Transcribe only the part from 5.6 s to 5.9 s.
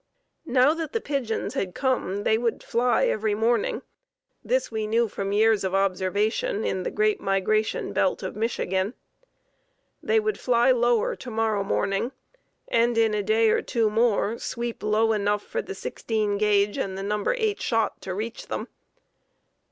of